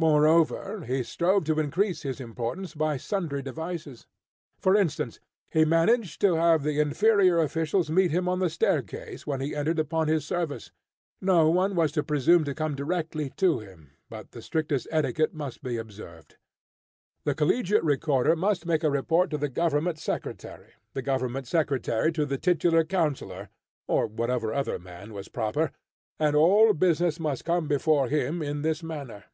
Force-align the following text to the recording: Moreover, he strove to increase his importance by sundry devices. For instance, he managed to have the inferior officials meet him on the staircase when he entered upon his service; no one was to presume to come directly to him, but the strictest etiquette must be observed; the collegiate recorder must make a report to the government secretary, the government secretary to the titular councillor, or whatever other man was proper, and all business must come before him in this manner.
Moreover, 0.00 0.84
he 0.84 1.02
strove 1.02 1.42
to 1.46 1.58
increase 1.58 2.02
his 2.02 2.20
importance 2.20 2.72
by 2.72 2.98
sundry 2.98 3.42
devices. 3.42 4.06
For 4.60 4.76
instance, 4.76 5.18
he 5.50 5.64
managed 5.64 6.20
to 6.20 6.36
have 6.36 6.62
the 6.62 6.78
inferior 6.78 7.40
officials 7.40 7.90
meet 7.90 8.12
him 8.12 8.28
on 8.28 8.38
the 8.38 8.48
staircase 8.48 9.26
when 9.26 9.40
he 9.40 9.56
entered 9.56 9.80
upon 9.80 10.06
his 10.06 10.24
service; 10.24 10.70
no 11.20 11.50
one 11.50 11.74
was 11.74 11.90
to 11.98 12.04
presume 12.04 12.44
to 12.44 12.54
come 12.54 12.76
directly 12.76 13.30
to 13.38 13.58
him, 13.58 13.90
but 14.08 14.30
the 14.30 14.40
strictest 14.40 14.86
etiquette 14.92 15.34
must 15.34 15.64
be 15.64 15.76
observed; 15.76 16.36
the 17.24 17.34
collegiate 17.34 17.82
recorder 17.82 18.36
must 18.36 18.66
make 18.66 18.84
a 18.84 18.90
report 18.90 19.30
to 19.30 19.36
the 19.38 19.48
government 19.48 19.98
secretary, 19.98 20.74
the 20.92 21.02
government 21.02 21.48
secretary 21.48 22.12
to 22.12 22.24
the 22.24 22.38
titular 22.38 22.84
councillor, 22.84 23.48
or 23.88 24.06
whatever 24.06 24.54
other 24.54 24.78
man 24.78 25.12
was 25.12 25.26
proper, 25.26 25.72
and 26.20 26.36
all 26.36 26.72
business 26.72 27.18
must 27.18 27.44
come 27.44 27.66
before 27.66 28.06
him 28.08 28.40
in 28.40 28.62
this 28.62 28.80
manner. 28.80 29.24